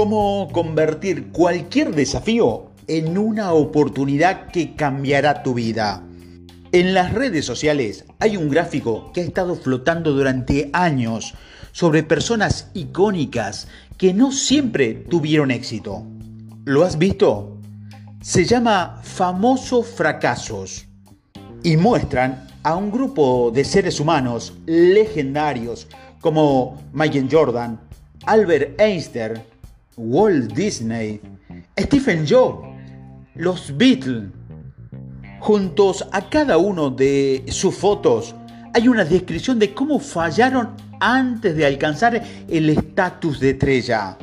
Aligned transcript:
cómo 0.00 0.48
convertir 0.50 1.30
cualquier 1.30 1.94
desafío 1.94 2.70
en 2.86 3.18
una 3.18 3.52
oportunidad 3.52 4.46
que 4.46 4.74
cambiará 4.74 5.42
tu 5.42 5.52
vida. 5.52 6.02
En 6.72 6.94
las 6.94 7.12
redes 7.12 7.44
sociales 7.44 8.06
hay 8.18 8.38
un 8.38 8.48
gráfico 8.48 9.12
que 9.12 9.20
ha 9.20 9.24
estado 9.24 9.56
flotando 9.56 10.12
durante 10.12 10.70
años 10.72 11.34
sobre 11.72 12.02
personas 12.02 12.70
icónicas 12.72 13.68
que 13.98 14.14
no 14.14 14.32
siempre 14.32 14.94
tuvieron 14.94 15.50
éxito. 15.50 16.06
¿Lo 16.64 16.86
has 16.86 16.96
visto? 16.96 17.58
Se 18.22 18.46
llama 18.46 19.00
Famosos 19.02 19.86
Fracasos 19.86 20.86
y 21.62 21.76
muestran 21.76 22.48
a 22.62 22.74
un 22.74 22.90
grupo 22.90 23.50
de 23.54 23.66
seres 23.66 24.00
humanos 24.00 24.54
legendarios 24.64 25.88
como 26.22 26.82
Michael 26.94 27.28
Jordan, 27.30 27.78
Albert 28.24 28.80
Einstein, 28.80 29.42
Walt 30.00 30.54
Disney, 30.54 31.20
Stephen 31.78 32.26
Jobs, 32.26 32.66
los 33.34 33.76
Beatles. 33.76 34.30
Juntos 35.40 36.06
a 36.12 36.28
cada 36.28 36.56
uno 36.56 36.90
de 36.90 37.44
sus 37.48 37.74
fotos 37.74 38.34
hay 38.72 38.88
una 38.88 39.04
descripción 39.04 39.58
de 39.58 39.74
cómo 39.74 39.98
fallaron 39.98 40.70
antes 41.00 41.54
de 41.54 41.66
alcanzar 41.66 42.22
el 42.48 42.70
estatus 42.70 43.40
de 43.40 43.50
estrella. 43.50 44.16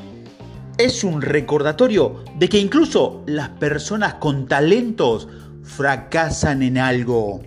Es 0.77 1.03
un 1.03 1.21
recordatorio 1.21 2.23
de 2.37 2.49
que 2.49 2.59
incluso 2.59 3.23
las 3.27 3.49
personas 3.49 4.15
con 4.15 4.47
talentos 4.47 5.27
fracasan 5.63 6.63
en 6.63 6.79
algo. 6.79 7.41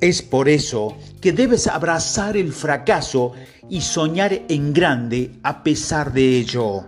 Es 0.00 0.22
por 0.22 0.48
eso 0.48 0.96
que 1.20 1.32
debes 1.32 1.68
abrazar 1.68 2.36
el 2.36 2.52
fracaso 2.52 3.32
y 3.68 3.80
soñar 3.80 4.32
en 4.48 4.72
grande 4.72 5.38
a 5.42 5.62
pesar 5.62 6.12
de 6.12 6.38
ello. 6.38 6.84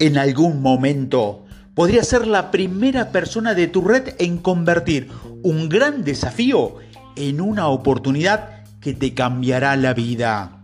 En 0.00 0.16
algún 0.16 0.62
momento 0.62 1.44
podría 1.74 2.04
ser 2.04 2.26
la 2.26 2.52
primera 2.52 3.10
persona 3.10 3.54
de 3.54 3.66
tu 3.66 3.82
red 3.82 4.14
en 4.18 4.38
convertir 4.38 5.08
un 5.42 5.68
gran 5.68 6.04
desafío 6.04 6.76
en 7.16 7.40
una 7.40 7.66
oportunidad 7.68 8.64
que 8.80 8.94
te 8.94 9.12
cambiará 9.12 9.74
la 9.74 9.94
vida. 9.94 10.62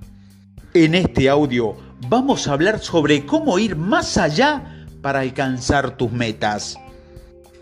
En 0.73 0.95
este 0.95 1.29
audio 1.29 1.77
vamos 2.09 2.47
a 2.47 2.53
hablar 2.53 2.79
sobre 2.79 3.27
cómo 3.27 3.59
ir 3.59 3.75
más 3.75 4.19
allá 4.19 4.87
para 5.03 5.21
alcanzar 5.21 5.97
tus 5.97 6.13
metas. 6.13 6.77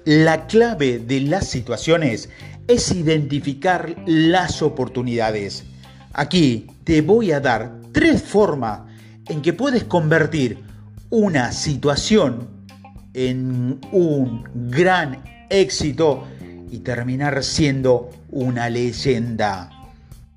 La 0.04 0.46
clave 0.46 0.98
de 0.98 1.20
las 1.20 1.48
situaciones 1.48 2.28
es 2.68 2.92
identificar 2.92 3.96
las 4.06 4.60
oportunidades. 4.60 5.64
Aquí 6.12 6.66
te 6.84 7.00
voy 7.00 7.32
a 7.32 7.40
dar 7.40 7.80
tres 7.92 8.22
formas 8.22 8.80
en 9.28 9.40
que 9.40 9.54
puedes 9.54 9.84
convertir 9.84 10.71
una 11.12 11.52
situación 11.52 12.48
en 13.12 13.78
un 13.92 14.44
gran 14.70 15.22
éxito 15.50 16.24
y 16.70 16.78
terminar 16.78 17.44
siendo 17.44 18.08
una 18.30 18.70
leyenda. 18.70 19.68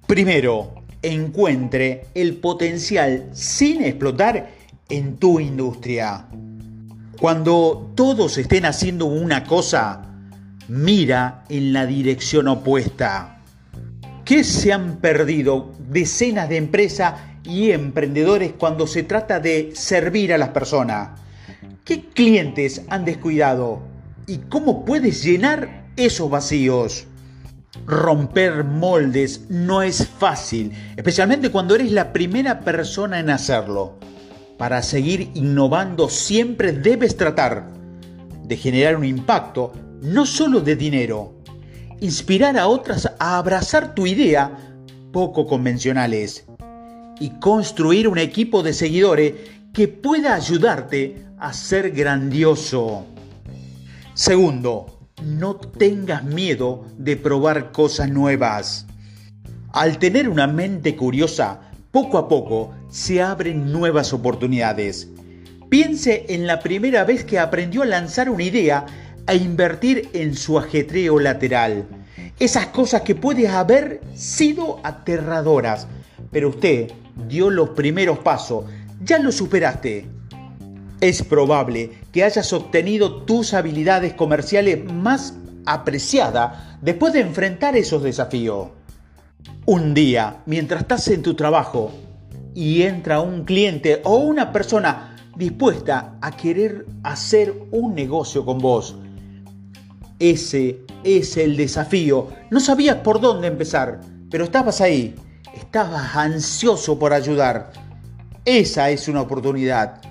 Primero, 0.06 0.84
encuentre 1.02 2.08
el 2.14 2.36
potencial 2.36 3.30
sin 3.32 3.86
explotar 3.86 4.50
en 4.90 5.16
tu 5.16 5.40
industria. 5.40 6.26
Cuando 7.22 7.94
todos 7.96 8.38
estén 8.38 8.66
haciendo 8.66 9.06
una 9.06 9.46
cosa, 9.46 10.02
mira 10.68 11.46
en 11.48 11.72
la 11.72 11.86
dirección 11.86 12.50
opuesta. 12.50 13.40
¿Qué 14.26 14.44
se 14.44 14.74
han 14.74 14.98
perdido 14.98 15.72
decenas 15.90 16.50
de 16.50 16.58
empresas 16.58 17.14
y 17.46 17.72
emprendedores 17.72 18.54
cuando 18.58 18.88
se 18.88 19.04
trata 19.04 19.40
de 19.40 19.72
servir 19.76 20.34
a 20.34 20.38
las 20.38 20.50
personas? 20.50 21.20
¿Qué 21.84 22.06
clientes 22.10 22.82
han 22.90 23.06
descuidado? 23.06 23.82
¿Y 24.28 24.38
cómo 24.50 24.86
puedes 24.86 25.24
llenar 25.24 25.86
esos 25.96 26.30
vacíos? 26.30 27.06
Romper 27.86 28.64
moldes 28.64 29.46
no 29.50 29.82
es 29.82 30.08
fácil, 30.08 30.72
especialmente 30.96 31.52
cuando 31.52 31.76
eres 31.76 31.92
la 31.92 32.12
primera 32.14 32.62
persona 32.62 33.20
en 33.20 33.30
hacerlo. 33.30 34.00
Para 34.58 34.82
seguir 34.82 35.32
innovando 35.34 36.10
siempre 36.10 36.72
debes 36.72 37.18
tratar 37.18 37.68
de 38.44 38.58
generar 38.58 38.96
un 38.96 39.06
impacto 39.06 39.74
no 40.02 40.26
solo 40.26 40.62
de 40.62 40.76
dinero, 40.76 41.34
inspirar 42.00 42.58
a 42.58 42.68
otras 42.68 43.12
a 43.20 43.38
abrazar 43.38 43.94
tu 43.94 44.08
idea 44.08 44.78
poco 45.12 45.46
convencionales 45.46 46.46
y 47.20 47.30
construir 47.40 48.08
un 48.08 48.18
equipo 48.18 48.64
de 48.64 48.74
seguidores 48.74 49.34
que 49.74 49.88
pueda 49.88 50.36
ayudarte 50.36 51.26
a 51.38 51.54
ser 51.54 51.92
grandioso. 51.92 53.06
Segundo, 54.14 54.96
no 55.24 55.56
tengas 55.56 56.24
miedo 56.24 56.86
de 56.98 57.18
probar 57.18 57.72
cosas 57.72 58.10
nuevas. 58.10 58.86
Al 59.74 59.98
tener 59.98 60.30
una 60.30 60.48
mente 60.48 60.96
curiosa, 60.96 61.60
poco 61.92 62.18
a 62.18 62.28
poco 62.28 62.74
se 62.90 63.22
abren 63.22 63.72
nuevas 63.72 64.14
oportunidades. 64.14 65.10
Piense 65.70 66.26
en 66.30 66.48
la 66.48 66.60
primera 66.60 67.04
vez 67.04 67.26
que 67.26 67.40
aprendió 67.40 67.82
a 67.82 67.86
lanzar 67.86 68.30
una 68.30 68.44
idea 68.44 68.86
e 69.28 69.36
invertir 69.36 70.10
en 70.14 70.36
su 70.36 70.58
ajetreo 70.58 71.20
lateral. 71.20 71.86
Esas 72.40 72.68
cosas 72.68 73.02
que 73.02 73.16
pueden 73.16 73.48
haber 73.52 74.02
sido 74.14 74.80
aterradoras, 74.84 75.88
pero 76.32 76.50
usted 76.50 76.92
dio 77.28 77.50
los 77.50 77.70
primeros 77.70 78.20
pasos, 78.20 78.66
ya 79.04 79.20
lo 79.20 79.32
superaste. 79.32 80.08
Es 81.02 81.24
probable 81.24 81.92
que 82.12 82.24
hayas 82.24 82.52
obtenido 82.54 83.24
tus 83.24 83.54
habilidades 83.54 84.14
comerciales 84.14 84.92
más 84.92 85.36
apreciadas 85.66 86.80
después 86.82 87.14
de 87.14 87.22
enfrentar 87.22 87.76
esos 87.76 88.04
desafíos. 88.04 88.70
Un 89.66 89.94
día, 89.94 90.44
mientras 90.46 90.82
estás 90.82 91.08
en 91.08 91.22
tu 91.22 91.34
trabajo 91.34 91.92
y 92.54 92.84
entra 92.84 93.20
un 93.20 93.46
cliente 93.46 94.02
o 94.04 94.18
una 94.18 94.52
persona 94.52 95.16
dispuesta 95.36 96.18
a 96.22 96.32
querer 96.32 96.86
hacer 97.04 97.54
un 97.72 97.94
negocio 97.96 98.46
con 98.46 98.60
vos, 98.60 98.96
ese 100.20 100.80
es 101.04 101.36
el 101.38 101.58
desafío. 101.58 102.30
No 102.50 102.60
sabías 102.60 102.98
por 102.98 103.20
dónde 103.20 103.48
empezar, 103.48 104.00
pero 104.30 104.46
estabas 104.46 104.80
ahí. 104.82 105.16
Estabas 105.56 106.16
ansioso 106.16 107.00
por 107.00 107.14
ayudar. 107.14 107.72
Esa 108.44 108.90
es 108.90 109.08
una 109.08 109.22
oportunidad. 109.22 110.02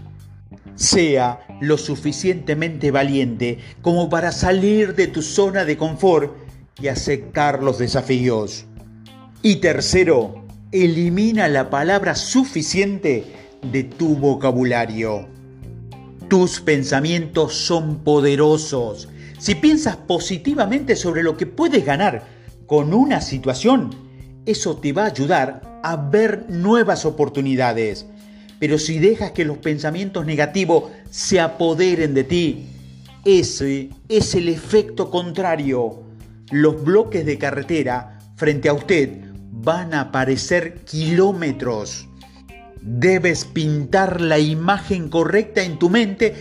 Sea 0.74 1.46
lo 1.60 1.76
suficientemente 1.76 2.90
valiente 2.90 3.58
como 3.82 4.08
para 4.08 4.32
salir 4.32 4.94
de 4.94 5.06
tu 5.06 5.20
zona 5.20 5.66
de 5.66 5.76
confort 5.76 6.34
y 6.80 6.88
aceptar 6.88 7.62
los 7.62 7.78
desafíos. 7.78 8.64
Y 9.42 9.56
tercero, 9.56 10.46
elimina 10.72 11.46
la 11.48 11.68
palabra 11.68 12.14
suficiente 12.14 13.24
de 13.70 13.84
tu 13.84 14.16
vocabulario. 14.16 15.28
Tus 16.28 16.60
pensamientos 16.60 17.54
son 17.54 17.98
poderosos. 17.98 19.10
Si 19.38 19.54
piensas 19.54 19.96
positivamente 19.96 20.96
sobre 20.96 21.22
lo 21.22 21.36
que 21.36 21.46
puedes 21.46 21.84
ganar 21.84 22.24
con 22.66 22.94
una 22.94 23.20
situación, 23.20 24.03
eso 24.46 24.76
te 24.76 24.92
va 24.92 25.04
a 25.04 25.10
ayudar 25.10 25.80
a 25.82 25.96
ver 25.96 26.46
nuevas 26.48 27.04
oportunidades. 27.04 28.06
Pero 28.58 28.78
si 28.78 28.98
dejas 28.98 29.32
que 29.32 29.44
los 29.44 29.58
pensamientos 29.58 30.24
negativos 30.26 30.84
se 31.10 31.40
apoderen 31.40 32.14
de 32.14 32.24
ti, 32.24 32.66
ese 33.24 33.90
es 34.08 34.34
el 34.34 34.48
efecto 34.48 35.10
contrario. 35.10 36.02
Los 36.50 36.82
bloques 36.82 37.24
de 37.26 37.38
carretera 37.38 38.18
frente 38.36 38.68
a 38.68 38.74
usted 38.74 39.10
van 39.50 39.94
a 39.94 40.02
aparecer 40.02 40.80
kilómetros. 40.84 42.08
Debes 42.80 43.46
pintar 43.46 44.20
la 44.20 44.38
imagen 44.38 45.08
correcta 45.08 45.62
en 45.62 45.78
tu 45.78 45.88
mente 45.88 46.34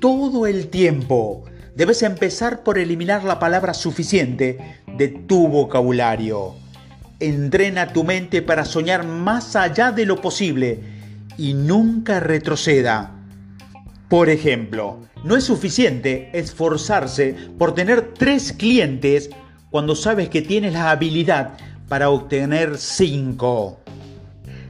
todo 0.00 0.46
el 0.46 0.68
tiempo. 0.68 1.44
Debes 1.76 2.02
empezar 2.02 2.62
por 2.62 2.78
eliminar 2.78 3.24
la 3.24 3.38
palabra 3.38 3.74
suficiente 3.74 4.58
de 4.96 5.08
tu 5.08 5.48
vocabulario. 5.48 6.63
Entrena 7.20 7.92
tu 7.92 8.04
mente 8.04 8.42
para 8.42 8.64
soñar 8.64 9.06
más 9.06 9.56
allá 9.56 9.92
de 9.92 10.04
lo 10.04 10.20
posible 10.20 10.80
y 11.38 11.54
nunca 11.54 12.20
retroceda. 12.20 13.12
Por 14.08 14.28
ejemplo, 14.28 14.98
no 15.24 15.36
es 15.36 15.44
suficiente 15.44 16.30
esforzarse 16.32 17.34
por 17.58 17.74
tener 17.74 18.14
tres 18.14 18.52
clientes 18.52 19.30
cuando 19.70 19.96
sabes 19.96 20.28
que 20.28 20.42
tienes 20.42 20.72
la 20.72 20.90
habilidad 20.90 21.56
para 21.88 22.10
obtener 22.10 22.76
cinco. 22.78 23.80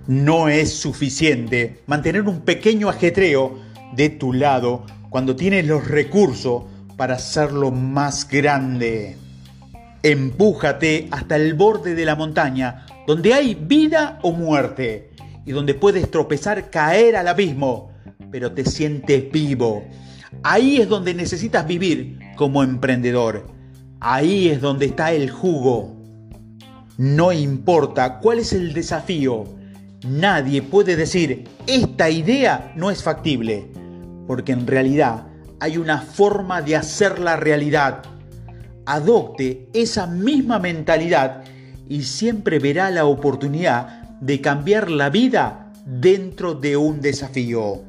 No 0.07 0.49
es 0.49 0.75
suficiente 0.75 1.83
mantener 1.87 2.23
un 2.23 2.43
pequeño 2.43 2.89
ajetreo 2.89 3.59
de 3.95 4.11
tu 4.11 4.33
lado 4.33 4.85
cuando 5.11 5.35
tienes 5.35 5.67
los 5.67 5.89
recursos 5.89 6.65
para 6.97 7.15
hacerlo 7.15 7.71
más 7.71 8.29
grande. 8.29 9.17
Empújate 10.05 11.09
hasta 11.13 11.37
el 11.37 11.55
borde 11.55 11.95
de 11.95 12.05
la 12.05 12.15
montaña, 12.15 12.85
donde 13.07 13.33
hay 13.33 13.55
vida 13.55 14.19
o 14.21 14.33
muerte, 14.33 15.13
y 15.47 15.53
donde 15.53 15.73
puedes 15.73 16.11
tropezar, 16.11 16.69
caer 16.69 17.17
al 17.17 17.27
abismo, 17.27 17.91
pero 18.31 18.53
te 18.53 18.67
sientes 18.67 19.33
vivo. 19.33 19.83
Ahí 20.43 20.77
es 20.77 20.91
donde 20.91 21.15
necesitas 21.15 21.67
vivir 21.67 22.19
como 22.37 22.63
emprendedor. 22.63 23.47
Ahí 23.99 24.51
es 24.51 24.61
donde 24.61 24.85
está 24.85 25.11
el 25.13 25.31
jugo. 25.31 25.97
No 26.99 27.33
importa 27.33 28.19
cuál 28.19 28.41
es 28.41 28.53
el 28.53 28.75
desafío, 28.75 29.45
nadie 30.07 30.61
puede 30.61 30.97
decir, 30.97 31.49
esta 31.67 32.11
idea 32.11 32.75
no 32.77 32.91
es 32.91 33.03
factible, 33.03 33.71
porque 34.27 34.53
en 34.53 34.67
realidad 34.67 35.29
hay 35.61 35.79
una 35.79 36.03
forma 36.03 36.61
de 36.61 36.77
hacerla 36.77 37.37
realidad. 37.37 38.03
Adopte 38.87 39.69
esa 39.73 40.07
misma 40.07 40.59
mentalidad 40.59 41.45
y 41.89 42.03
siempre 42.03 42.59
verá 42.59 42.91
la 42.91 43.07
oportunidad 43.07 44.03
de 44.21 44.41
cambiar 44.41 44.91
la 44.91 45.11
vida 45.11 45.73
dentro 45.87 46.55
de 46.55 46.77
un 46.77 47.01
desafío. 47.01 47.83